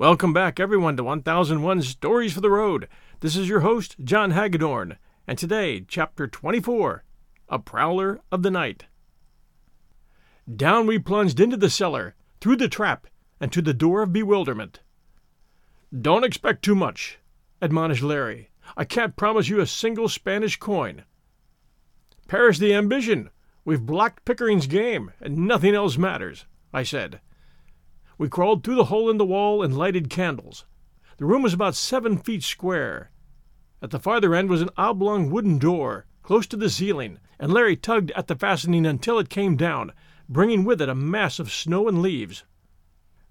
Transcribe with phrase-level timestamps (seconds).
[0.00, 2.86] Welcome back, everyone, to 1001 Stories for the Road.
[3.18, 4.96] This is your host, John Hagedorn,
[5.26, 7.02] and today, Chapter 24
[7.48, 8.84] A Prowler of the Night.
[10.48, 13.08] Down we plunged into the cellar, through the trap,
[13.40, 14.78] and to the door of bewilderment.
[15.92, 17.18] Don't expect too much,
[17.60, 18.50] admonished Larry.
[18.76, 21.06] I can't promise you a single Spanish coin.
[22.28, 23.30] Perish the ambition!
[23.64, 27.20] We've blocked Pickering's game, and nothing else matters, I said.
[28.18, 30.66] We crawled through the hole in the wall and lighted candles.
[31.16, 33.10] The room was about seven feet square.
[33.80, 37.76] At the farther end was an oblong wooden door, close to the ceiling, and Larry
[37.76, 39.92] tugged at the fastening until it came down,
[40.28, 42.44] bringing with it a mass of snow and leaves.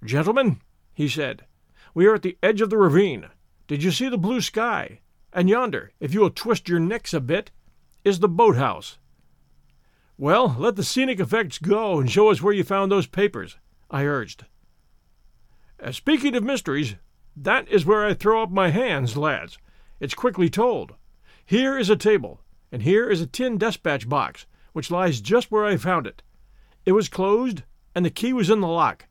[0.04, 0.62] Gentlemen,
[0.94, 1.46] he said,
[1.94, 3.28] we are at the edge of the ravine.
[3.68, 5.02] Did you see the blue sky?
[5.34, 7.52] And yonder, if you will twist your necks a bit,
[8.04, 8.98] is the boathouse.
[10.18, 13.58] Well, let the scenic effects go and show us where you found those papers,
[13.92, 14.46] I urged.
[15.80, 16.96] Uh, speaking of mysteries,
[17.36, 19.60] that is where I throw up my hands, lads.
[20.00, 20.96] It's quickly told.
[21.46, 25.66] Here is a table, and here is a tin despatch box, which lies just where
[25.66, 26.24] I found it.
[26.84, 27.62] It was closed,
[27.94, 29.06] and the key was in the lock.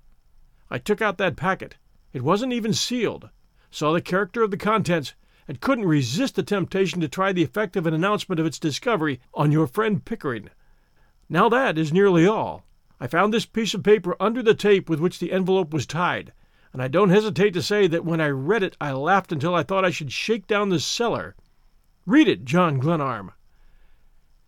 [0.68, 1.76] I took out that packet.
[2.12, 3.30] It wasn't even sealed.
[3.70, 5.14] Saw the character of the contents,
[5.46, 9.20] and couldn't resist the temptation to try the effect of an announcement of its discovery
[9.34, 10.50] on your friend Pickering.
[11.28, 12.64] Now that is nearly all.
[12.98, 16.32] I found this piece of paper under the tape with which the envelope was tied,
[16.76, 19.62] and I don't hesitate to say that when I read it I laughed until I
[19.62, 21.34] thought I should shake down the cellar.
[22.04, 23.32] Read it, John Glenarm.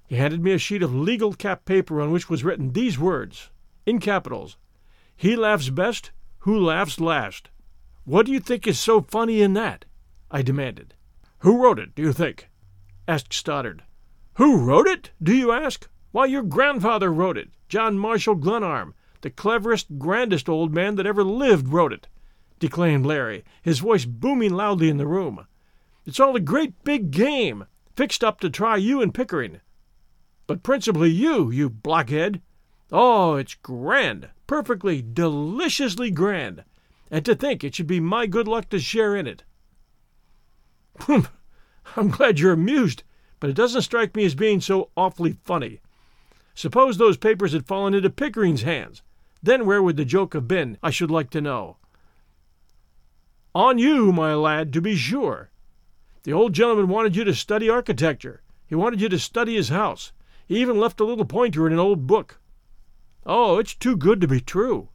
[0.06, 3.48] He handed me a sheet of legal cap paper on which was written these words,
[3.86, 4.58] in capitals
[5.16, 7.48] He laughs best who laughs last.
[8.04, 9.86] What do you think is so funny in that?
[10.30, 10.92] I demanded.
[11.38, 12.50] Who wrote it, do you think?
[13.08, 13.84] asked Stoddard.
[14.34, 15.88] Who wrote it, do you ask?
[16.12, 17.48] Why, your grandfather wrote it.
[17.70, 22.06] John Marshall Glenarm, the cleverest, grandest old man that ever lived, wrote it
[22.58, 25.46] declaimed Larry, his voice booming loudly in the room.
[26.06, 29.60] It's all a great big game, fixed up to try you and Pickering.
[30.46, 32.40] But principally you, you blockhead.
[32.90, 36.64] Oh, it's grand, perfectly, deliciously grand.
[37.10, 39.44] And to think it should be my good luck to share in it.
[41.00, 41.30] Humph!
[41.96, 43.02] I'm glad you're amused,
[43.40, 45.80] but it doesn't strike me as being so awfully funny.
[46.54, 49.02] Suppose those papers had fallen into Pickering's hands.
[49.42, 51.77] Then where would the joke have been, I should like to know?
[53.54, 55.50] On you, my lad, to be sure.
[56.24, 58.42] The old gentleman wanted you to study architecture.
[58.66, 60.12] He wanted you to study his house.
[60.46, 62.38] He even left a little pointer in an old book.
[63.24, 64.88] Oh, it's too good to be true.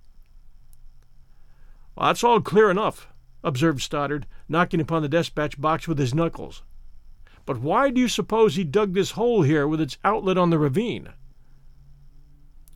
[1.96, 3.08] Well, that's all clear enough,
[3.44, 6.64] observed Stoddard, knocking upon the despatch box with his knuckles.
[7.46, 10.60] But why do you suppose he dug this hole here with its outlet on the
[10.60, 11.10] ravine?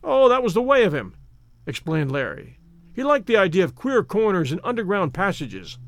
[0.04, 1.14] Oh, that was the way of him,
[1.66, 2.57] explained Larry.
[2.98, 5.78] He liked the idea of queer corners and underground passages.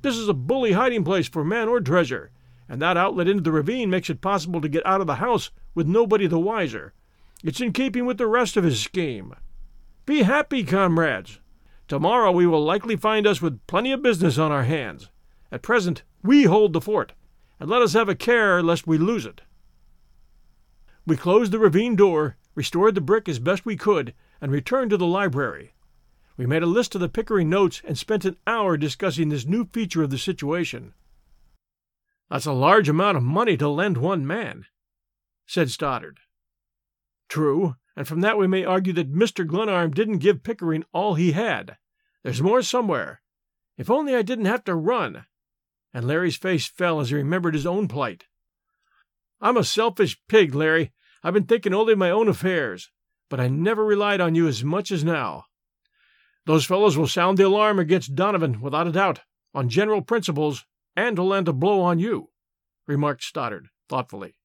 [0.00, 2.30] This is a bully hiding place for man or treasure,
[2.66, 5.50] and that outlet into the ravine makes it possible to get out of the house
[5.74, 6.94] with nobody the wiser.
[7.44, 9.34] It's in keeping with the rest of his scheme.
[10.06, 11.40] Be happy, comrades.
[11.88, 15.10] Tomorrow we will likely find us with plenty of business on our hands.
[15.52, 17.12] At present, we hold the fort,
[17.60, 19.42] and let us have a care lest we lose it.
[21.06, 24.96] We closed the ravine door, restored the brick as best we could, and returned to
[24.96, 25.74] the library.
[26.36, 29.64] We made a list of the Pickering notes and spent an hour discussing this new
[29.64, 30.92] feature of the situation.
[32.30, 34.66] That's a large amount of money to lend one man,
[35.46, 36.18] said Stoddard.
[37.28, 39.46] True, and from that we may argue that Mr.
[39.46, 41.78] Glenarm didn't give Pickering all he had.
[42.22, 43.22] There's more somewhere.
[43.78, 45.24] If only I didn't have to run.
[45.94, 48.26] And Larry's face fell as he remembered his own plight.
[49.40, 50.92] I'm a selfish pig, Larry.
[51.22, 52.90] I've been thinking only of my own affairs,
[53.30, 55.44] but I never relied on you as much as now.
[56.46, 59.20] Those fellows will sound the alarm against Donovan, without a doubt,
[59.52, 60.64] on general principles,
[60.96, 62.30] and to land a blow on you,
[62.86, 64.38] remarked Stoddard thoughtfully.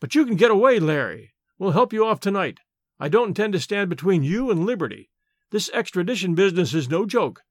[0.00, 1.34] But you can get away, Larry.
[1.58, 2.60] We'll help you off tonight.
[2.98, 5.10] I don't intend to stand between you and liberty.
[5.50, 7.42] This extradition business is no joke.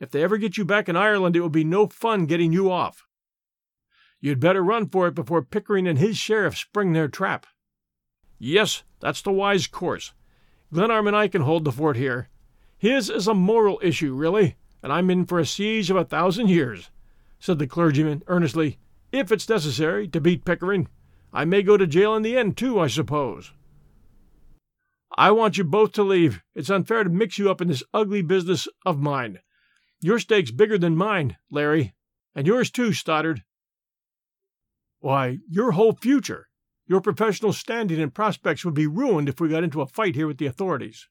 [0.00, 2.70] If they ever get you back in Ireland, it will be no fun getting you
[2.70, 3.06] off.
[4.20, 7.46] You'd better run for it before Pickering and his sheriff spring their trap.
[8.38, 10.12] Yes, that's the wise course.
[10.72, 12.28] Glenarm and I can hold the fort here,
[12.78, 16.48] his is a moral issue, really, and I'm in for a siege of a thousand
[16.48, 16.90] years,
[17.38, 18.78] said the clergyman earnestly.
[19.10, 20.88] If it's necessary to beat Pickering,
[21.32, 23.52] I may go to jail in the end, too, I suppose.
[25.16, 26.42] I want you both to leave.
[26.54, 29.40] It's unfair to mix you up in this ugly business of mine.
[30.00, 31.94] Your stake's bigger than mine, Larry,
[32.36, 33.42] and yours too, Stoddard.
[35.00, 36.48] Why, your whole future,
[36.86, 40.28] your professional standing and prospects would be ruined if we got into a fight here
[40.28, 41.08] with the authorities.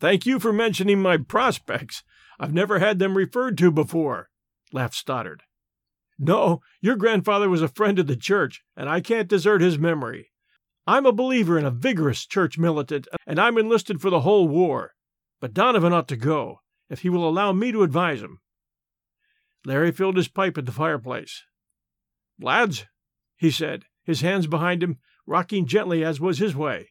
[0.00, 2.02] Thank you for mentioning my prospects.
[2.38, 4.28] I've never had them referred to before,
[4.72, 5.44] laughed Stoddard.
[6.18, 10.30] No, your grandfather was a friend of the church, and I can't desert his memory.
[10.86, 14.94] I'm a believer in a vigorous church militant, and I'm enlisted for the whole war.
[15.40, 16.60] But Donovan ought to go,
[16.90, 18.40] if he will allow me to advise him.
[19.64, 21.42] Larry filled his pipe at the fireplace.
[22.40, 22.86] Lads,
[23.36, 26.90] he said, his hands behind him, rocking gently as was his way,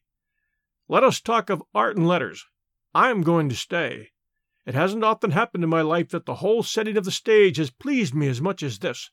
[0.90, 2.46] let us talk of art and letters.
[2.94, 4.12] I am going to stay.
[4.66, 7.70] It hasn't often happened in my life that the whole setting of the stage has
[7.70, 9.10] pleased me as much as this.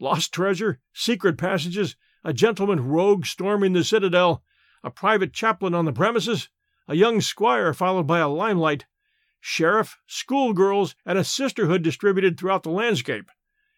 [0.00, 4.42] Lost treasure, secret passages, a gentleman rogue storming the citadel,
[4.82, 6.48] a private chaplain on the premises,
[6.88, 8.86] a young squire followed by a limelight,
[9.40, 13.30] sheriff, schoolgirls, and a sisterhood distributed throughout the landscape,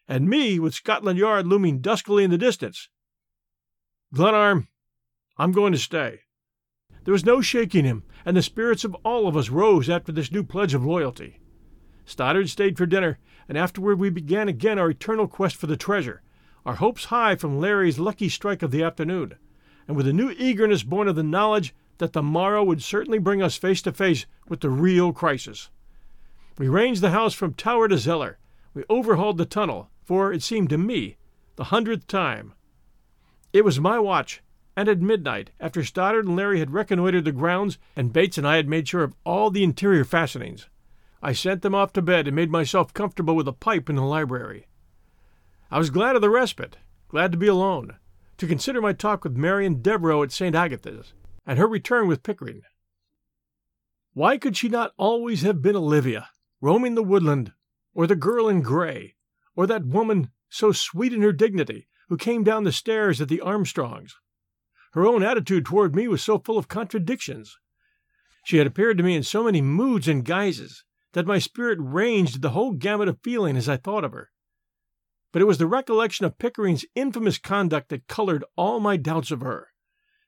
[0.07, 2.89] and me with Scotland Yard looming duskily in the distance.
[4.13, 4.69] Glenarm,
[5.37, 6.21] I'm going to stay.
[7.03, 10.33] There was no shaking him, and the spirits of all of us rose after this
[10.33, 11.39] new pledge of loyalty.
[12.03, 16.21] Stoddard stayed for dinner, and afterward we began again our eternal quest for the treasure,
[16.65, 19.35] our hopes high from Larry's lucky strike of the afternoon,
[19.87, 23.41] and with a new eagerness born of the knowledge that the morrow would certainly bring
[23.41, 25.69] us face to face with the real crisis.
[26.57, 28.39] We ranged the house from tower to cellar.
[28.73, 31.15] We overhauled the tunnel, for it seemed to me
[31.55, 32.55] the hundredth time.
[33.53, 34.41] It was my watch,
[34.77, 38.57] and at midnight, after Stoddard and Larry had reconnoitered the grounds and Bates and I
[38.57, 40.69] had made sure of all the interior fastenings,
[41.19, 44.03] I sent them off to bed and made myself comfortable with a pipe in the
[44.03, 44.67] library.
[45.71, 46.77] I was glad of the respite,
[47.07, 47.97] glad to be alone,
[48.37, 50.55] to consider my talk with Marian Devereux at St.
[50.55, 51.11] Agatha's,
[51.43, 52.61] and her return with Pickering.
[54.13, 56.29] Why could she not always have been Olivia,
[56.61, 57.51] roaming the woodland,
[57.95, 59.15] or the girl in gray,
[59.55, 63.41] or that woman so sweet in her dignity who came down the stairs at the
[63.41, 64.17] Armstrongs?
[64.97, 67.59] Her own attitude toward me was so full of contradictions.
[68.43, 70.83] She had appeared to me in so many moods and guises
[71.13, 74.31] that my spirit ranged the whole gamut of feeling as I thought of her.
[75.31, 79.41] But it was the recollection of Pickering's infamous conduct that colored all my doubts of
[79.41, 79.67] her.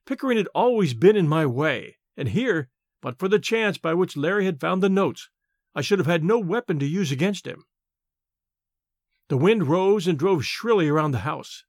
[0.06, 2.68] Pickering had always been in my way, and here,
[3.02, 5.30] but for the chance by which Larry had found the notes,
[5.74, 7.64] I should have had no weapon to use against him.
[9.30, 11.64] The wind rose and drove shrilly around the house.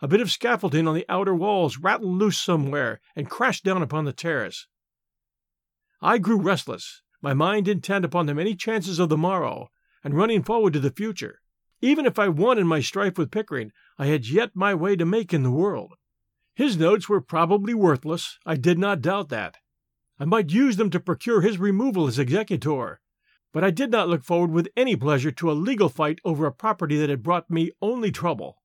[0.00, 4.04] A bit of scaffolding on the outer walls rattled loose somewhere and crashed down upon
[4.04, 4.68] the terrace.
[6.00, 9.70] I grew restless, my mind intent upon the many chances of the morrow,
[10.04, 11.40] and running forward to the future.
[11.80, 15.04] Even if I won in my strife with Pickering, I had yet my way to
[15.04, 15.94] make in the world.
[16.54, 19.56] His notes were probably worthless, I did not doubt that.
[20.20, 23.00] I might use them to procure his removal as executor,
[23.52, 26.52] but I did not look forward with any pleasure to a legal fight over a
[26.52, 28.57] property that had brought me only trouble.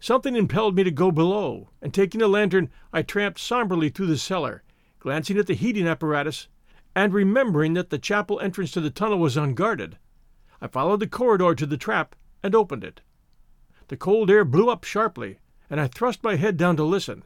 [0.00, 4.16] Something impelled me to go below, and taking a lantern, I tramped somberly through the
[4.16, 4.62] cellar,
[5.00, 6.46] glancing at the heating apparatus,
[6.94, 9.98] and remembering that the chapel entrance to the tunnel was unguarded.
[10.60, 13.00] I followed the corridor to the trap and opened it.
[13.88, 17.24] The cold air blew up sharply, and I thrust my head down to listen.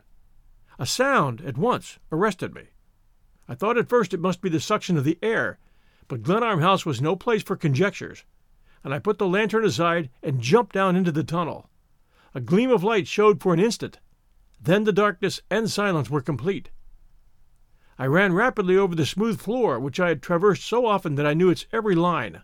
[0.79, 2.69] A sound at once arrested me.
[3.49, 5.59] I thought at first it must be the suction of the air,
[6.09, 8.25] but Glenarm House was no place for conjectures,
[8.83, 11.69] and I put the lantern aside and jumped down into the tunnel.
[12.35, 14.01] A gleam of light showed for an instant.
[14.61, 16.71] Then the darkness and silence were complete.
[17.99, 21.35] I ran rapidly over the smooth floor, which I had traversed so often that I
[21.35, 22.43] knew its every line.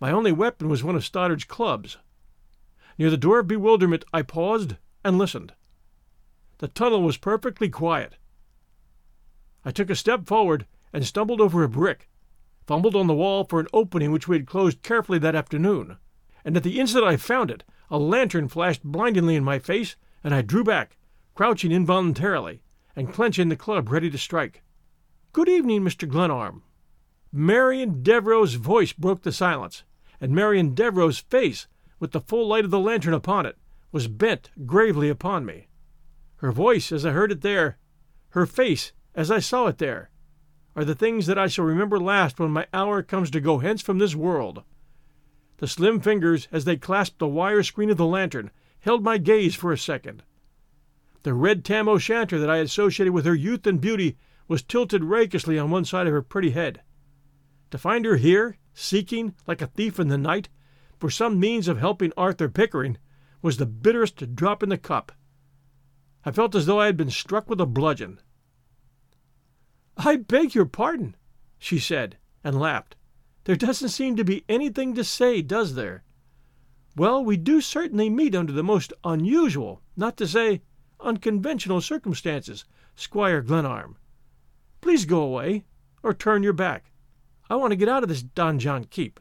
[0.00, 1.98] My only weapon was one of Stoddard's clubs.
[2.98, 5.52] Near the door of bewilderment, I paused and listened.
[6.58, 8.16] The tunnel was perfectly quiet.
[9.64, 12.08] I took a step forward and stumbled over a brick,
[12.66, 15.98] fumbled on the wall for an opening which we had closed carefully that afternoon,
[16.44, 20.34] and at the instant I found it, a lantern flashed blindingly in my face, and
[20.34, 20.96] I drew back,
[21.34, 22.62] crouching involuntarily,
[22.96, 24.62] and clenching the club ready to strike.
[25.32, 26.08] Good evening, Mr.
[26.08, 26.62] Glenarm.
[27.32, 29.84] Marian Devereux's voice broke the silence,
[30.20, 31.66] and Marian Devereux's face,
[31.98, 33.56] with the full light of the lantern upon it,
[33.90, 35.68] was bent gravely upon me.
[36.36, 37.78] Her voice as I heard it there,
[38.30, 40.10] her face as I saw it there,
[40.74, 43.82] are the things that I shall remember last when my hour comes to go hence
[43.82, 44.62] from this world.
[45.62, 48.50] The slim fingers, as they clasped the wire screen of the lantern,
[48.80, 50.24] held my gaze for a second.
[51.22, 55.04] The red tam o' shanter that I associated with her youth and beauty was tilted
[55.04, 56.82] rakishly on one side of her pretty head.
[57.70, 60.48] To find her here, seeking, like a thief in the night,
[60.98, 62.98] for some means of helping Arthur Pickering,
[63.40, 65.12] was the bitterest drop in the cup.
[66.24, 68.18] I felt as though I had been struck with a bludgeon.
[69.96, 71.14] I beg your pardon,
[71.56, 72.96] she said, and laughed.
[73.44, 76.04] There doesn't seem to be anything to say, does there?
[76.96, 80.62] Well, we do certainly meet under the most unusual, not to say
[81.00, 83.96] unconventional circumstances, Squire Glenarm.
[84.80, 85.64] Please go away,
[86.02, 86.92] or turn your back.
[87.48, 89.18] I want to get out of this donjon keep.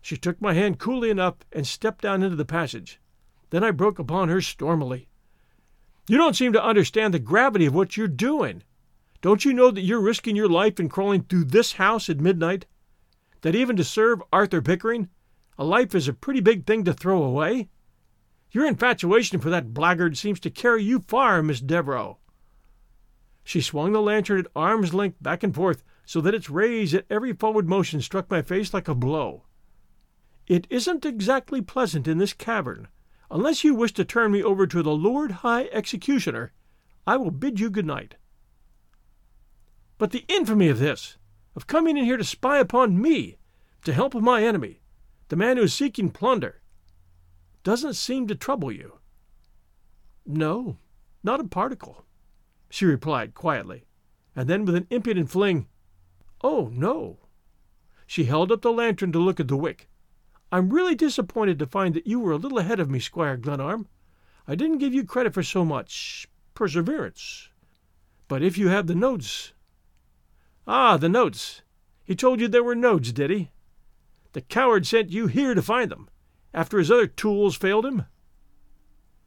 [0.00, 3.00] She took my hand coolly enough and stepped down into the passage.
[3.50, 5.08] Then I broke upon her stormily.
[6.08, 8.62] You don't seem to understand the gravity of what you're doing.
[9.26, 12.64] Don't you know that you're risking your life in crawling through this house at midnight?
[13.40, 15.08] That even to serve Arthur Pickering,
[15.58, 17.68] a life is a pretty big thing to throw away?
[18.52, 22.18] Your infatuation for that blackguard seems to carry you far, Miss Devereux.
[23.42, 27.04] She swung the lantern at arm's length back and forth so that its rays at
[27.10, 29.42] every forward motion struck my face like a blow.
[30.46, 32.86] It isn't exactly pleasant in this cavern.
[33.28, 36.52] Unless you wish to turn me over to the Lord High Executioner,
[37.08, 38.14] I will bid you good night.
[39.98, 41.16] But the infamy of this,
[41.54, 43.38] of coming in here to spy upon me,
[43.84, 44.80] to help my enemy,
[45.28, 46.60] the man who is seeking plunder,
[47.64, 48.98] doesn't seem to trouble you.
[50.26, 50.78] No,
[51.22, 52.04] not a particle,
[52.68, 53.86] she replied quietly,
[54.34, 55.66] and then with an impudent fling,
[56.42, 57.18] Oh, no.
[58.06, 59.88] She held up the lantern to look at the wick.
[60.52, 63.88] I'm really disappointed to find that you were a little ahead of me, Squire Glenarm.
[64.46, 67.48] I didn't give you credit for so much perseverance.
[68.28, 69.52] But if you have the notes.
[70.66, 71.62] Ah, the notes.
[72.04, 73.50] He told you there were notes, did he?
[74.32, 76.10] The coward sent you here to find them,
[76.52, 78.06] after his other tools failed him?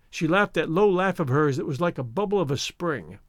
[0.09, 3.19] She laughed that low laugh of hers that was like a bubble of a spring.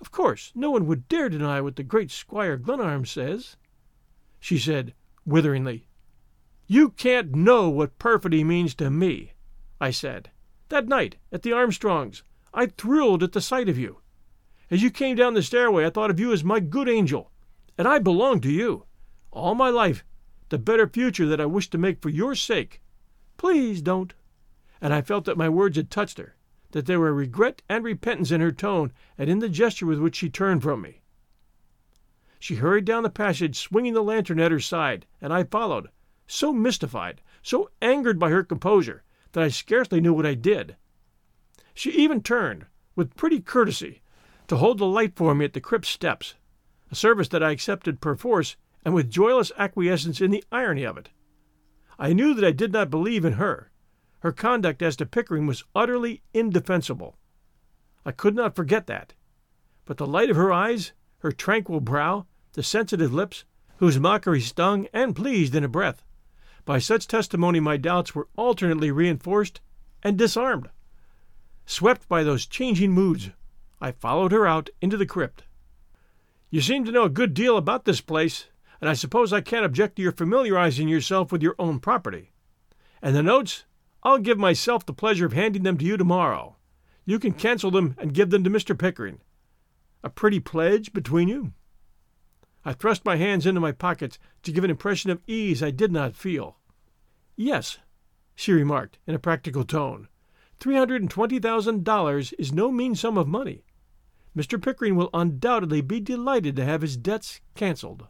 [0.00, 3.56] Of course, no one would dare deny what the great Squire Glenarm says,
[4.40, 5.86] she said witheringly.
[6.66, 9.32] You can't know what perfidy means to me,
[9.80, 10.30] I said.
[10.68, 14.01] That night at the Armstrongs, I thrilled at the sight of you.
[14.72, 17.30] As you came down the stairway, I thought of you as my good angel,
[17.76, 18.86] and I belong to you.
[19.30, 20.02] All my life,
[20.48, 22.80] the better future that I wish to make for your sake.
[23.36, 24.14] Please don't.
[24.80, 26.36] And I felt that my words had touched her,
[26.70, 30.16] that there were regret and repentance in her tone and in the gesture with which
[30.16, 31.02] she turned from me.
[32.40, 35.90] She hurried down the passage, swinging the lantern at her side, and I followed,
[36.26, 39.02] so mystified, so angered by her composure,
[39.32, 40.76] that I scarcely knew what I did.
[41.74, 42.64] She even turned,
[42.96, 44.00] with pretty courtesy,
[44.48, 46.34] to hold the light for me at the crypt steps,
[46.90, 51.10] a service that I accepted perforce and with joyless acquiescence in the irony of it.
[51.98, 53.70] I knew that I did not believe in her.
[54.20, 57.16] Her conduct as to Pickering was utterly indefensible.
[58.04, 59.14] I could not forget that.
[59.84, 63.44] But the light of her eyes, her tranquil brow, the sensitive lips,
[63.76, 66.02] whose mockery stung and pleased in a breath,
[66.64, 69.60] by such testimony, my doubts were alternately reinforced
[70.02, 70.68] and disarmed.
[71.66, 73.30] Swept by those changing moods,
[73.82, 75.42] I followed her out into the crypt.
[76.50, 78.46] You seem to know a good deal about this place,
[78.80, 82.30] and I suppose I can't object to your familiarizing yourself with your own property.
[83.02, 83.64] And the notes,
[84.04, 86.54] I'll give myself the pleasure of handing them to you tomorrow.
[87.04, 88.78] You can cancel them and give them to Mr.
[88.78, 89.18] Pickering.
[90.04, 91.52] A pretty pledge between you?
[92.64, 95.90] I thrust my hands into my pockets to give an impression of ease I did
[95.90, 96.56] not feel.
[97.34, 97.78] Yes,
[98.36, 100.06] she remarked in a practical tone.
[100.60, 103.64] Three hundred and twenty thousand dollars is no mean sum of money.
[104.36, 104.62] Mr.
[104.62, 108.06] Pickering will undoubtedly be delighted to have his debts cancelled.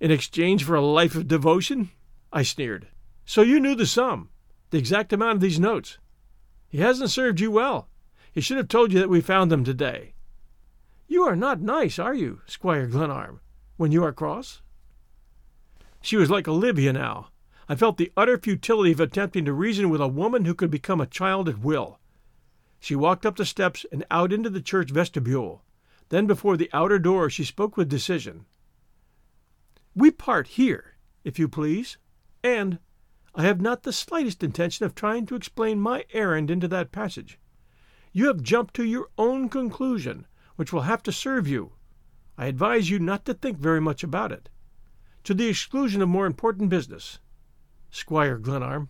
[0.00, 1.90] In exchange for a life of devotion?
[2.32, 2.88] I sneered.
[3.24, 4.30] So you knew the sum,
[4.70, 5.98] the exact amount of these notes.
[6.68, 7.88] He hasn't served you well.
[8.32, 10.14] He should have told you that we found them today.
[11.06, 13.40] You are not nice, are you, Squire Glenarm?
[13.78, 14.60] when you are cross?
[16.02, 17.28] She was like Olivia now.
[17.68, 21.00] I felt the utter futility of attempting to reason with a woman who could become
[21.00, 22.00] a child at will.
[22.80, 25.64] She walked up the steps and out into the church vestibule.
[26.10, 28.46] Then, before the outer door, she spoke with decision.
[29.94, 31.98] We part here, if you please,
[32.42, 32.78] and
[33.34, 37.38] I have not the slightest intention of trying to explain my errand into that passage.
[38.12, 41.72] You have jumped to your own conclusion, which will have to serve you.
[42.36, 44.48] I advise you not to think very much about it,
[45.24, 47.18] to the exclusion of more important business.
[47.90, 48.88] Squire Glenarm.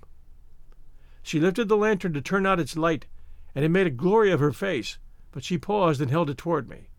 [1.22, 3.06] She lifted the lantern to turn out its light,
[3.54, 4.98] and it made a glory of her face,
[5.32, 6.90] but she paused and held it toward me.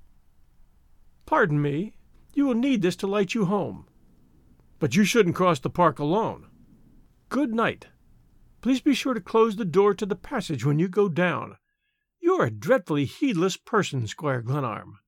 [1.25, 1.93] Pardon me,
[2.33, 3.87] you will need this to light you home.
[4.79, 6.47] But you shouldn't cross the park alone.
[7.29, 7.87] Good night.
[8.61, 11.57] Please be sure to close the door to the passage when you go down.
[12.19, 14.99] You're a dreadfully heedless person, Squire Glenarm.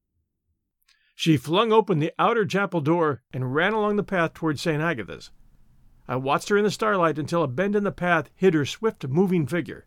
[1.16, 4.82] She flung open the outer chapel door and ran along the path toward St.
[4.82, 5.32] Agatha's.
[6.08, 9.08] I watched her in the starlight until a bend in the path hid her swift
[9.08, 9.86] moving figure.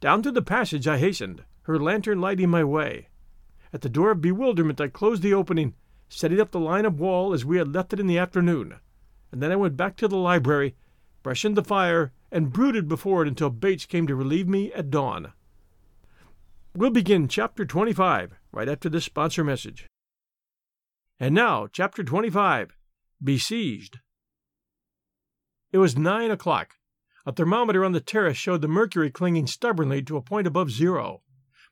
[0.00, 3.08] Down through the passage I hastened, her lantern lighting my way.
[3.72, 5.74] At the door of bewilderment I closed the opening,
[6.08, 8.76] setting up the line of wall as we had left it in the afternoon,
[9.30, 10.74] and then I went back to the library,
[11.22, 15.32] freshened the fire, and brooded before it until Bates came to relieve me at dawn.
[16.74, 19.86] We'll begin chapter 25 right after this sponsor message.
[21.18, 22.76] And now, Chapter 25
[23.22, 23.98] Besieged.
[25.72, 26.76] It was nine o'clock.
[27.26, 31.22] A thermometer on the terrace showed the mercury clinging stubbornly to a point above zero,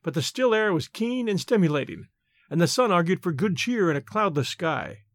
[0.03, 2.07] but the still air was keen and stimulating,
[2.49, 5.05] and the sun argued for good cheer in a cloudless sky.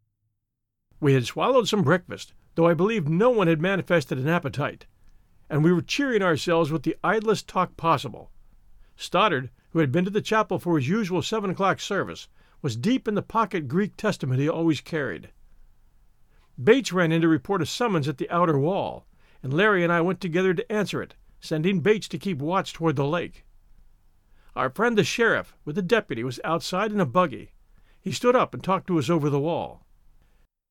[0.99, 4.87] We had swallowed some breakfast, though I believe no one had manifested an appetite,
[5.49, 8.33] and we were cheering ourselves with the idlest talk possible.
[8.97, 12.29] Stoddard, who had been to the chapel for his usual seven o'clock service,
[12.61, 15.31] was deep in the pocket Greek Testament he always carried.
[16.63, 19.07] Bates ran in to report a summons at the outer wall,
[19.45, 22.97] and Larry and I went together to answer it, sending Bates to keep watch toward
[22.97, 23.45] the lake.
[24.57, 27.53] Our friend the sheriff, with the deputy, was outside in a buggy.
[28.01, 29.87] He stood up and talked to us over the wall.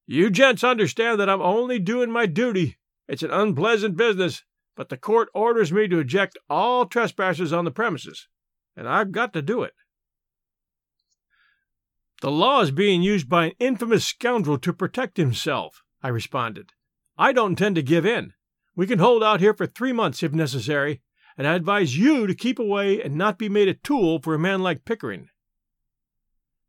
[0.07, 2.79] You gents understand that I'm only doing my duty.
[3.07, 4.43] It's an unpleasant business,
[4.75, 8.27] but the court orders me to eject all trespassers on the premises,
[8.75, 9.73] and I've got to do it.
[12.21, 16.71] The law is being used by an infamous scoundrel to protect himself, I responded.
[17.19, 18.33] I don't intend to give in.
[18.75, 21.01] We can hold out here for three months if necessary,
[21.37, 24.39] and I advise you to keep away and not be made a tool for a
[24.39, 25.29] man like Pickering.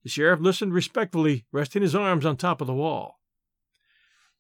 [0.03, 3.21] The sheriff listened respectfully, resting his arms on top of the wall.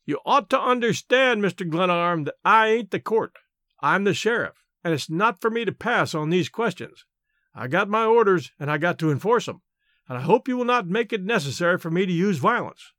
[0.04, 1.68] You ought to understand, Mr.
[1.68, 3.32] Glenarm, that I ain't the court.
[3.80, 7.06] I'm the sheriff, and it's not for me to pass on these questions.
[7.54, 9.62] I got my orders, and I got to enforce 'em
[10.08, 12.92] and I hope you will not make it necessary for me to use violence.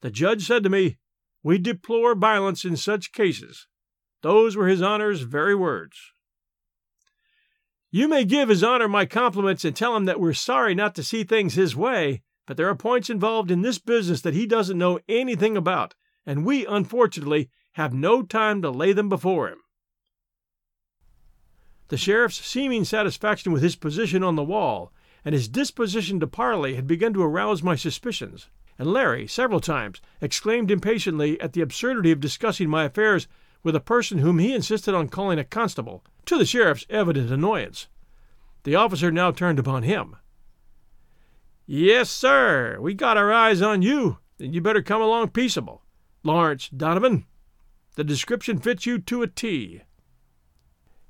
[0.00, 0.98] The judge said to me,
[1.42, 3.66] We deplore violence in such cases.
[4.22, 6.12] Those were his honor's very words.
[7.90, 11.02] You may give his honor my compliments and tell him that we're sorry not to
[11.02, 14.78] see things his way, but there are points involved in this business that he doesn't
[14.78, 19.58] know anything about, and we, unfortunately, have no time to lay them before him.
[21.88, 24.92] The sheriff's seeming satisfaction with his position on the wall
[25.24, 30.00] and his disposition to parley had begun to arouse my suspicions, and Larry, several times,
[30.20, 33.26] exclaimed impatiently at the absurdity of discussing my affairs
[33.62, 37.88] with a person whom he insisted on calling a constable, to the sheriff's evident annoyance.
[38.62, 40.16] The officer now turned upon him.
[41.66, 45.82] Yes, sir, we got our eyes on you, and you better come along peaceable.
[46.22, 47.26] Lawrence Donovan,
[47.94, 49.82] the description fits you to a T.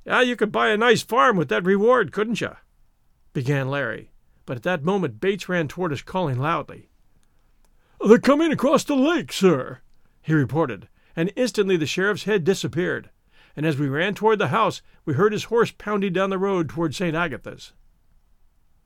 [0.04, 2.56] Yeah, you could buy a nice farm with that reward, couldn't you?
[3.32, 4.10] began Larry,
[4.44, 6.88] but at that moment Bates ran toward us calling loudly.
[8.06, 9.80] They're coming across the lake, sir,
[10.22, 13.10] he reported, and instantly the sheriff's head disappeared,
[13.56, 16.68] and as we ran toward the house we heard his horse pounding down the road
[16.68, 17.14] toward St.
[17.14, 17.72] Agatha's.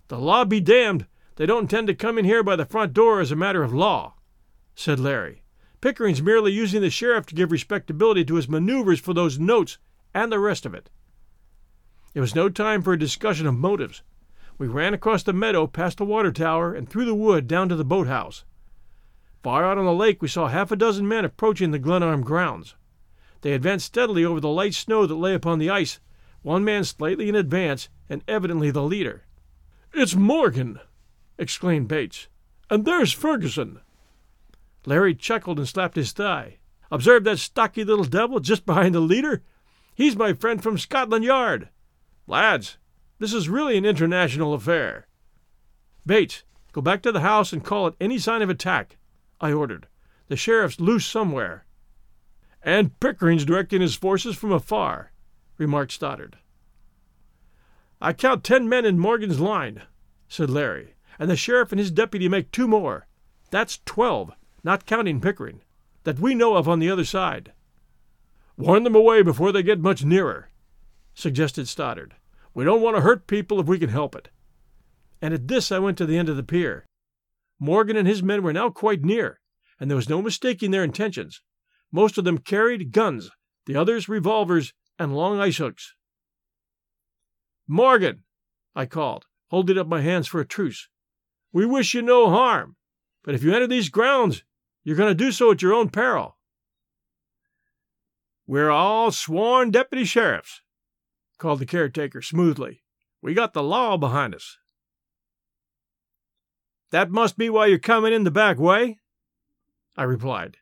[0.09, 1.07] The law be damned!
[1.37, 3.75] They don't intend to come in here by the front door as a matter of
[3.75, 4.15] law,
[4.75, 5.43] said Larry.
[5.81, 9.79] Pickering's merely using the sheriff to give respectability to his maneuvers for those notes
[10.15, 10.91] and the rest of it.
[12.15, 14.03] It was no time for a discussion of motives.
[14.57, 17.77] We ran across the meadow past the water tower and through the wood down to
[17.77, 18.45] the boathouse.
[19.45, 22.77] Far out on the lake we saw half a dozen men approaching the Glenarm grounds.
[23.43, 26.01] They advanced steadily over the light snow that lay upon the ice,
[26.41, 29.27] one man slightly in advance and evidently the leader.
[29.93, 30.81] It's Morgan!
[31.37, 32.29] exclaimed Bates.
[32.71, 33.81] And there's Ferguson!
[34.87, 36.57] Larry chuckled and slapped his thigh.
[36.91, 39.43] Observe that stocky little devil just behind the leader?
[39.95, 41.69] He's my friend from Scotland Yard.
[42.27, 42.79] Lads,
[43.19, 45.07] this is really an international affair.
[46.07, 48.97] Bates, go back to the house and call it any sign of attack,
[49.45, 49.89] I ordered.
[50.29, 51.67] The sheriff's loose somewhere.
[52.63, 55.13] And Pickering's directing his forces from afar,
[55.59, 56.39] remarked Stoddard.
[58.01, 59.83] I count ten men in Morgan's line,
[60.29, 63.07] said Larry, and the sheriff and his deputy make two more.
[63.51, 65.61] That's twelve, not counting Pickering,
[66.05, 67.53] that we know of on the other side.
[68.57, 70.49] Warn them away before they get much nearer,
[71.13, 72.15] suggested Stoddard.
[72.55, 74.31] We don't want to hurt people if we can help it.
[75.21, 76.87] And at this I went to the end of the pier.
[77.59, 79.41] Morgan and his men were now quite near,
[79.79, 81.43] and there was no mistaking their intentions.
[81.93, 83.31] Most of them carried guns,
[83.67, 85.95] the others revolvers and long ice hooks.
[87.67, 88.25] Morgan,
[88.75, 90.89] I called, holding up my hands for a truce.
[91.53, 92.77] We wish you no harm,
[93.23, 94.43] but if you enter these grounds,
[94.83, 96.37] you're going to do so at your own peril.
[98.47, 100.61] We're all sworn deputy sheriffs,
[101.39, 102.83] called the caretaker smoothly.
[103.23, 104.59] We got the law behind us.
[106.95, 109.01] That must be why you're coming in the back way,
[109.97, 110.59] I replied.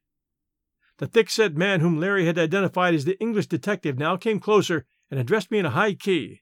[0.97, 4.87] The thick set man whom Larry had identified as the English detective now came closer
[5.11, 6.41] and addressed me in a high key.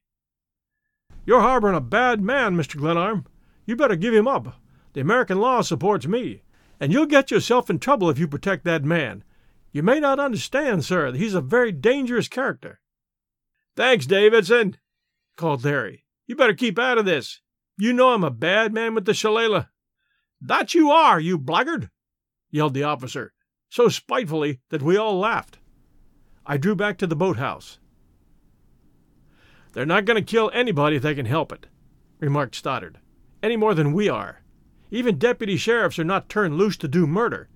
[1.26, 2.76] You're harboring a bad man, Mr.
[2.76, 3.26] Glenarm.
[3.66, 4.60] You better give him up.
[4.92, 6.42] The American law supports me,
[6.78, 9.24] and you'll get yourself in trouble if you protect that man.
[9.72, 12.78] You may not understand, sir, that he's a very dangerous character.
[13.74, 14.76] Thanks, Davidson,
[15.36, 16.04] called Larry.
[16.28, 17.40] You better keep out of this.
[17.76, 19.66] You know I'm a bad man with the shillelagh.
[20.40, 21.90] That you are, you blackguard!
[22.50, 23.32] yelled the officer,
[23.68, 25.58] so spitefully that we all laughed.
[26.46, 27.78] I drew back to the boathouse.
[29.72, 31.66] They're not going to kill anybody if they can help it,
[32.18, 32.98] remarked Stoddard,
[33.42, 34.42] any more than we are.
[34.90, 37.48] Even deputy sheriffs are not turned loose to do murder,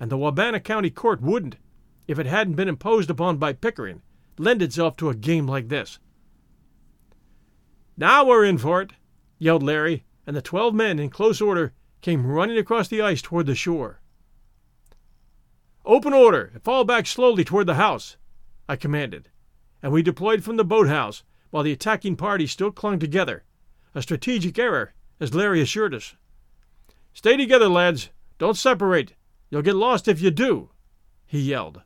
[0.00, 1.56] and the Wabana County Court wouldn't,
[2.06, 4.00] if it hadn't been imposed upon by Pickering,
[4.38, 5.98] lend itself to a game like this.
[7.96, 8.92] Now we're in for it,
[9.38, 13.46] yelled Larry, and the twelve men, in close order, came running across the ice toward
[13.46, 14.00] the shore.
[15.84, 18.16] Open order and fall back slowly toward the house,
[18.68, 19.30] I commanded,
[19.82, 23.44] and we deployed from the boathouse while the attacking party still clung together,
[23.94, 26.14] a strategic error, as Larry assured us.
[27.14, 28.10] Stay together, lads.
[28.38, 29.14] Don't separate.
[29.50, 30.70] You'll get lost if you do,
[31.26, 31.82] he yelled.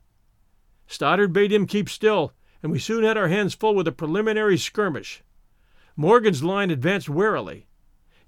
[0.86, 4.58] Stoddard bade him keep still, and we soon had our hands full with a preliminary
[4.58, 5.22] skirmish.
[5.96, 7.66] Morgan's line advanced warily.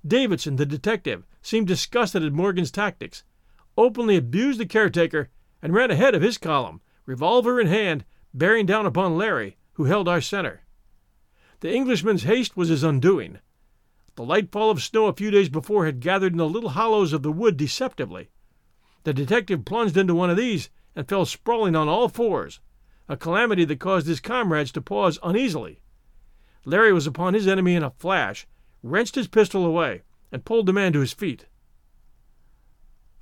[0.06, 3.24] Davidson, the detective, seemed disgusted at Morgan's tactics,
[3.76, 5.30] openly abused the caretaker,
[5.62, 10.08] and ran ahead of his column, revolver in hand, bearing down upon Larry, who held
[10.08, 10.64] our center.
[11.60, 13.38] The Englishman's haste was his undoing.
[14.16, 17.12] The light fall of snow a few days before had gathered in the little hollows
[17.12, 18.28] of the wood deceptively.
[19.04, 22.60] The detective plunged into one of these and fell sprawling on all fours,
[23.08, 25.80] a calamity that caused his comrades to pause uneasily.
[26.64, 28.46] Larry was upon his enemy in a flash,
[28.84, 31.46] wrenched his pistol away, and pulled the man to his feet.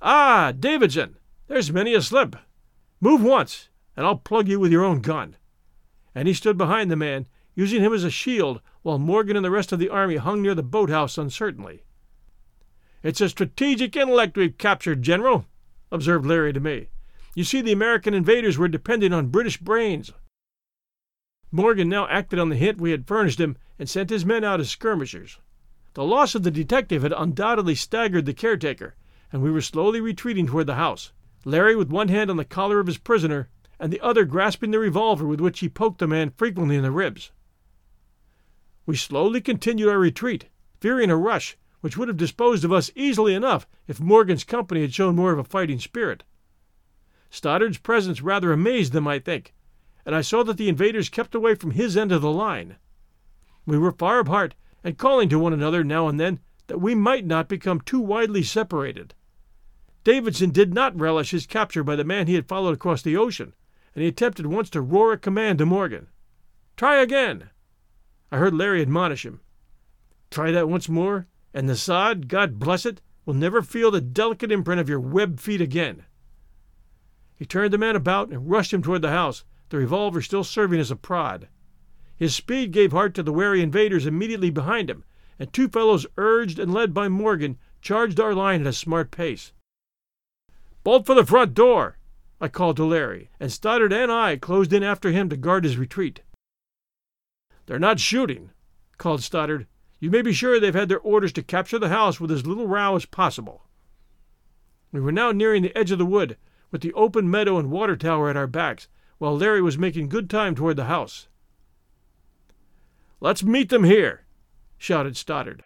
[0.01, 1.15] Ah, Davidson,
[1.47, 2.35] there's many a slip.
[2.99, 5.37] Move once, and I'll plug you with your own gun.
[6.13, 9.51] And he stood behind the man, using him as a shield, while Morgan and the
[9.51, 11.83] rest of the army hung near the boathouse uncertainly.
[13.01, 15.45] It's a strategic intellect we've captured, General,
[15.91, 16.89] observed Larry to me.
[17.35, 20.11] You see, the American invaders were depending on British brains.
[21.51, 24.59] Morgan now acted on the hint we had furnished him and sent his men out
[24.59, 25.37] as skirmishers.
[25.93, 28.95] The loss of the detective had undoubtedly staggered the caretaker,
[29.31, 31.11] and we were slowly retreating toward the house,
[31.45, 34.79] Larry with one hand on the collar of his prisoner and the other grasping the
[34.79, 37.31] revolver with which he poked the man frequently in the ribs.
[38.85, 43.35] We slowly continued our retreat, fearing a rush, which would have disposed of us easily
[43.35, 46.23] enough if Morgan's company had shown more of a fighting spirit.
[47.29, 49.53] Stoddard's presence rather amazed them, I think,
[50.05, 52.77] and I saw that the invaders kept away from his end of the line.
[53.65, 57.25] We were far apart, and calling to one another now and then that we might
[57.25, 59.13] not become too widely separated.
[60.03, 63.53] Davidson did not relish his capture by the man he had followed across the ocean,
[63.95, 66.07] and he attempted once to roar a command to Morgan.
[66.75, 67.49] Try again!
[68.31, 69.39] I heard Larry admonish him.
[70.31, 74.51] Try that once more, and the sod, God bless it, will never feel the delicate
[74.51, 76.05] imprint of your webbed feet again.
[77.35, 80.79] He turned the man about and rushed him toward the house, the revolver still serving
[80.79, 81.47] as a prod.
[82.15, 85.03] His speed gave heart to the wary invaders immediately behind him,
[85.39, 89.51] and two fellows urged and led by Morgan charged our line at a smart pace.
[90.83, 91.97] Bolt for the front door!
[92.39, 95.77] I called to Larry, and Stoddard and I closed in after him to guard his
[95.77, 96.21] retreat.
[97.65, 98.51] They're not shooting,
[98.97, 99.65] called Stoddard.
[99.99, 102.67] You may be sure they've had their orders to capture the house with as little
[102.67, 103.63] row as possible.
[104.91, 106.37] We were now nearing the edge of the wood,
[106.69, 110.29] with the open meadow and water tower at our backs, while Larry was making good
[110.29, 111.27] time toward the house.
[113.23, 114.25] Let's meet them here,
[114.77, 115.63] shouted Stoddard.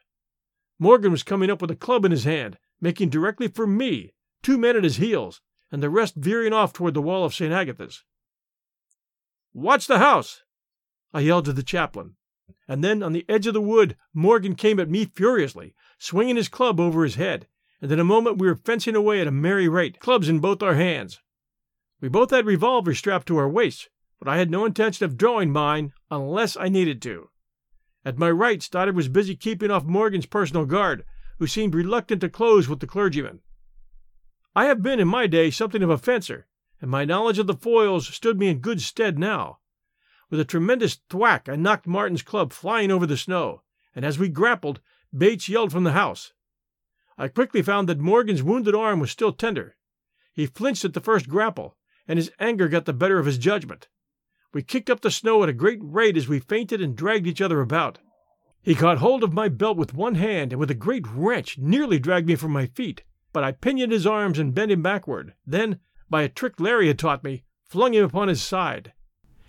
[0.78, 4.60] Morgan was coming up with a club in his hand, making directly for me, two
[4.60, 5.42] men at his heels,
[5.72, 7.52] and the rest veering off toward the wall of St.
[7.52, 8.04] Agatha's.
[9.56, 10.44] Watch the house!
[11.12, 12.16] I yelled to the chaplain,
[12.68, 16.50] and then on the edge of the wood Morgan came at me furiously, swinging his
[16.50, 17.48] club over his head,
[17.82, 20.62] and in a moment we were fencing away at a merry rate, clubs in both
[20.62, 21.22] our hands.
[22.02, 23.90] We both had revolvers strapped to our waists,
[24.20, 27.32] but I had no intention of drawing mine unless I needed to.
[28.08, 31.04] At my right, Stoddard was busy keeping off Morgan's personal guard,
[31.40, 33.42] who seemed reluctant to close with the clergyman.
[34.56, 36.48] I have been in my day something of a fencer,
[36.80, 39.60] and my knowledge of the foils stood me in good stead now.
[40.30, 44.30] With a tremendous thwack, I knocked Martin's club flying over the snow, and as we
[44.30, 44.80] grappled,
[45.14, 46.32] Bates yelled from the house.
[47.18, 49.76] I quickly found that Morgan's wounded arm was still tender.
[50.32, 51.76] He flinched at the first grapple,
[52.08, 53.90] and his anger got the better of his judgment.
[54.54, 57.42] We kicked up the snow at a great rate as we feinted and dragged each
[57.42, 58.00] other about.
[58.62, 62.00] He caught hold of my belt with one hand and with a great wrench nearly
[62.00, 65.80] dragged me from my feet, but I pinioned his arms and bent him backward, then,
[66.10, 68.94] by a trick Larry had taught me, flung him upon his side.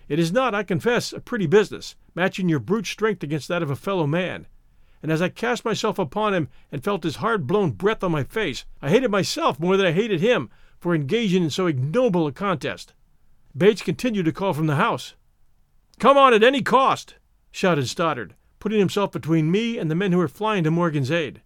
[0.07, 3.69] It is not, I confess, a pretty business, matching your brute strength against that of
[3.69, 4.47] a fellow man,
[5.01, 8.23] and as I cast myself upon him and felt his hard blown breath on my
[8.23, 12.31] face, I hated myself more than I hated him for engaging in so ignoble a
[12.31, 12.93] contest.
[13.57, 15.15] Bates continued to call from the house.
[15.97, 17.15] Come on at any cost!
[17.51, 21.41] shouted Stoddard, putting himself between me and the men who were flying to Morgan's aid.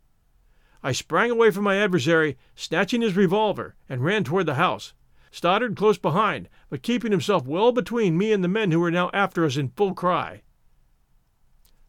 [0.84, 4.94] I sprang away from my adversary, snatching his revolver, and ran toward the house.
[5.32, 9.10] Stoddard close behind, but keeping himself well between me and the men who were now
[9.13, 10.44] after us in full cry.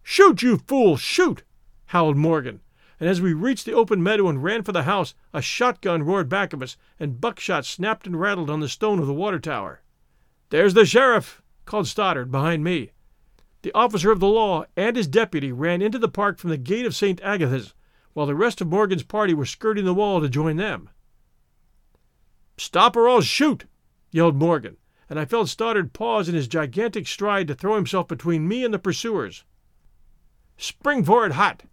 [0.05, 1.43] Shoot, you fool, shoot!
[1.87, 2.61] howled Morgan,
[3.01, 6.29] and as we reached the open meadow and ran for the house, a shotgun roared
[6.29, 9.83] back of us, and buckshot snapped and rattled on the stone of the water tower.
[10.55, 12.93] There's the sheriff, called Stoddard behind me.
[13.63, 16.87] The officer of the law and his deputy ran into the park from the gate
[16.87, 17.21] of St.
[17.23, 17.75] Agatha's,
[18.13, 20.91] while the rest of Morgan's party were skirting the wall to join them.
[22.57, 23.65] Stop or I'll shoot!
[24.13, 24.77] yelled Morgan,
[25.11, 28.73] and I felt Stoddard pause in his gigantic stride to throw himself between me and
[28.73, 29.43] the pursuers.
[30.57, 31.65] Spring for it hot!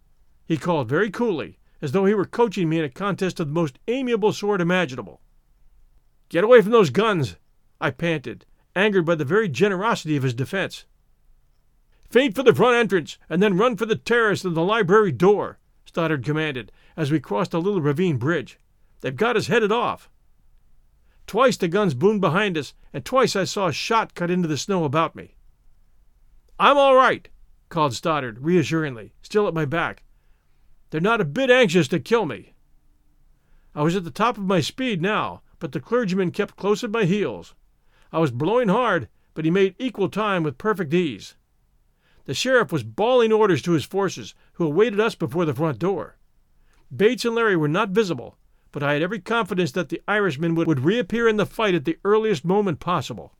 [0.44, 3.54] he called very coolly, as though he were coaching me in a contest of the
[3.54, 5.20] most amiable sort imaginable.
[6.28, 7.36] Get away from those guns!
[7.80, 10.84] I panted, angered by the very generosity of his defense.
[12.10, 15.58] Feint for the front entrance, and then run for the terrace and the library door,
[15.84, 18.58] Stoddard commanded as we crossed a little ravine bridge.
[19.00, 20.10] They've got us headed off.
[21.26, 24.56] Twice the guns boomed behind us, and twice I saw a shot cut into the
[24.56, 25.36] snow about me.
[26.58, 27.28] I'm all right,
[27.68, 30.02] called Stoddard reassuringly, still at my back.
[30.90, 32.52] They're not a bit anxious to kill me.
[33.74, 36.90] I was at the top of my speed now, but the clergyman kept close at
[36.90, 37.54] my heels.
[38.12, 41.34] I was blowing hard, but he made equal time with perfect ease.
[42.26, 46.18] The sheriff was bawling orders to his forces, who awaited us before the front door.
[46.94, 48.36] Bates and Larry were not visible,
[48.70, 51.84] but I had every confidence that the Irishman would, would reappear in the fight at
[51.84, 53.34] the earliest moment possible.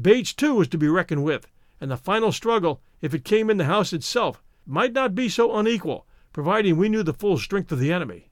[0.00, 1.46] Bates, too, was to be reckoned with,
[1.80, 5.56] and the final struggle, if it came in the house itself, might not be so
[5.56, 8.30] unequal, providing we knew the full strength of the enemy.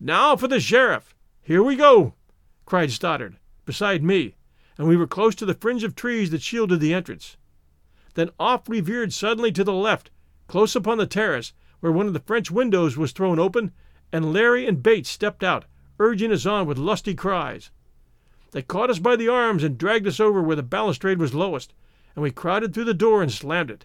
[0.00, 1.14] Now for the sheriff!
[1.42, 2.14] Here we go!
[2.64, 3.36] cried Stoddard,
[3.68, 4.34] beside me,
[4.78, 7.36] and we were close to the fringe of trees that shielded the entrance.
[8.14, 10.10] Then off we veered suddenly to the left,
[10.46, 13.72] close upon the terrace, where one of the French windows was thrown open
[14.10, 15.66] and Larry and Bates stepped out,
[15.98, 17.70] urging us on with lusty cries.
[18.52, 21.74] They caught us by the arms and dragged us over where the balustrade was lowest,
[22.16, 23.84] and we crowded through the door and slammed it.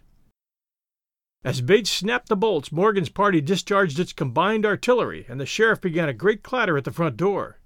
[1.43, 6.08] As Bates snapped the bolts, Morgan's party discharged its combined artillery, and the sheriff began
[6.08, 7.60] a great clatter at the front door.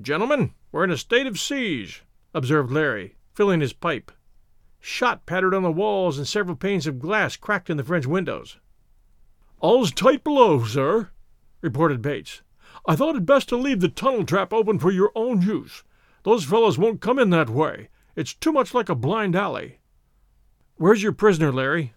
[0.00, 2.02] Gentlemen, we're in a state of siege,
[2.34, 4.10] observed Larry, filling his pipe.
[4.80, 8.58] Shot pattered on the walls, and several panes of glass cracked in the French windows.
[9.60, 11.10] All's tight below, sir,
[11.60, 12.42] reported Bates.
[12.86, 15.84] I thought it best to leave the tunnel trap open for your own use.
[16.24, 17.88] Those fellows won't come in that way.
[18.16, 19.78] It's too much like a blind alley.
[20.76, 21.94] Where's your prisoner, Larry?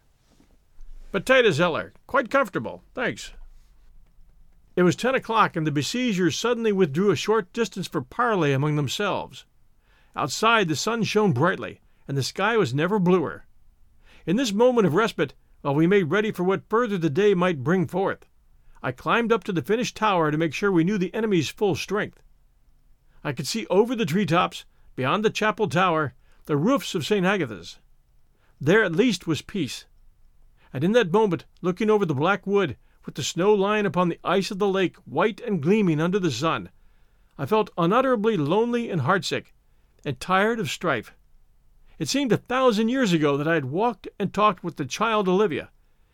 [1.11, 1.93] Potato cellar.
[2.05, 2.83] Quite comfortable.
[2.93, 3.33] Thanks.
[4.77, 8.75] It was ten o'clock, and the besiegers suddenly withdrew a short distance for parley among
[8.75, 9.43] themselves.
[10.15, 13.47] Outside the sun shone brightly, and the sky was never bluer.
[14.27, 17.63] In this moment of respite, while we made ready for what further the day might
[17.63, 18.27] bring forth,
[18.83, 21.73] I climbed up to the finished tower to make sure we knew the enemy's full
[21.73, 22.21] strength.
[23.23, 26.13] I could see over the tree tops, beyond the chapel tower,
[26.45, 27.25] the roofs of St.
[27.25, 27.79] Agatha's.
[28.61, 29.87] There at least was peace.
[30.71, 32.77] And in that moment, looking over the black wood,
[33.07, 36.29] with the snow lying upon the ice of the lake white and gleaming under the
[36.29, 36.69] sun,
[37.37, 39.53] I felt unutterably lonely and heartsick,
[40.03, 41.13] and tired of strife.
[41.97, 45.29] It seemed a thousand years ago that I had walked and talked with the child
[45.29, 45.71] Olivia,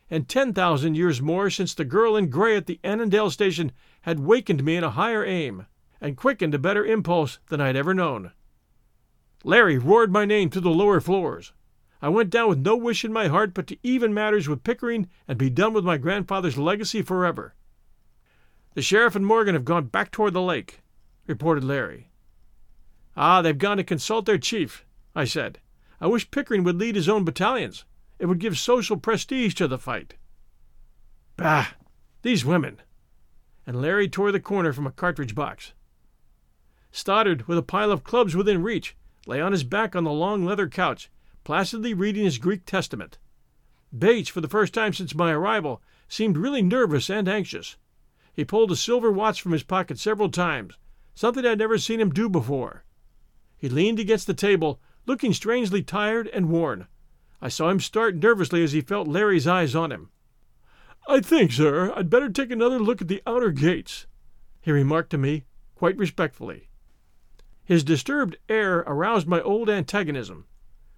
[0.08, 4.20] and ten thousand years more since the girl in gray at the Annandale station had
[4.20, 5.66] wakened me in a higher aim,
[6.00, 8.34] and quickened a better impulse than I had ever known.
[9.44, 11.54] Larry roared my name through the lower floors.
[12.04, 15.08] I went down with no wish in my heart but to even matters with Pickering
[15.26, 17.56] and be done with my grandfather's legacy forever.
[18.74, 20.82] The sheriff and Morgan have gone back toward the lake,
[21.28, 22.10] reported Larry.
[23.16, 24.86] Ah, they've gone to consult their chief,
[25.16, 25.62] I said.
[26.02, 27.86] I wish Pickering would lead his own battalions.
[28.20, 30.16] It would give social prestige to the fight.
[31.38, 31.68] Bah!
[32.22, 32.82] These women!
[33.66, 35.72] And Larry tore the corner from a cartridge box.
[36.92, 40.44] Stoddard, with a pile of clubs within reach, lay on his back on the long
[40.44, 41.10] leather couch,
[41.44, 43.18] placidly reading his Greek Testament.
[43.98, 47.78] Bates, for the first time since my arrival, seemed really nervous and anxious.
[48.34, 50.76] He pulled a silver watch from his pocket several times,
[51.16, 52.84] something I'd never seen him do before.
[53.58, 56.88] He leaned against the table, looking strangely tired and worn,
[57.44, 60.12] I saw him start nervously as he felt Larry's eyes on him.
[61.10, 64.08] I think, sir, I'd better take another look at the outer gates,
[64.62, 65.44] he remarked to me,
[65.76, 66.70] quite respectfully.
[67.66, 70.46] His disturbed air aroused my old antagonism.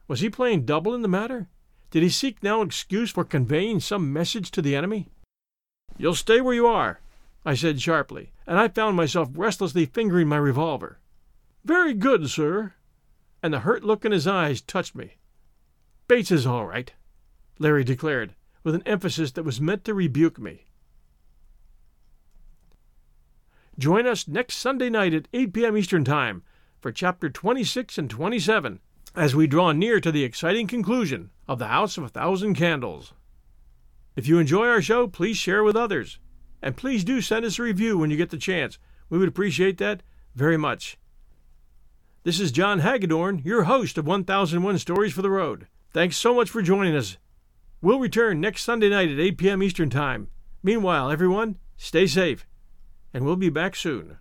[0.07, 1.47] Was he playing double in the matter?
[1.89, 5.09] Did he seek now excuse for conveying some message to the enemy?
[5.97, 6.99] You'll stay where you are,
[7.45, 10.99] I said sharply, and I found myself restlessly fingering my revolver.
[11.63, 12.73] Very good, sir.
[13.41, 15.17] And the hurt look in his eyes touched me.
[16.07, 16.91] Bates is all right,
[17.57, 20.65] Larry declared, with an emphasis that was meant to rebuke me.
[23.77, 25.77] Join us next Sunday night at 8 p.m.
[25.77, 26.43] Eastern Time
[26.79, 28.79] for chapter 26 and 27
[29.15, 33.13] as we draw near to the exciting conclusion of The House of a Thousand Candles.
[34.15, 36.19] If you enjoy our show, please share with others.
[36.61, 38.77] And please do send us a review when you get the chance.
[39.09, 40.97] We would appreciate that very much.
[42.23, 45.67] This is John Hagedorn, your host of 1001 Stories for the Road.
[45.93, 47.17] Thanks so much for joining us.
[47.81, 49.63] We'll return next Sunday night at 8 p.m.
[49.63, 50.27] Eastern Time.
[50.63, 52.47] Meanwhile, everyone, stay safe,
[53.13, 54.17] and we'll be back soon.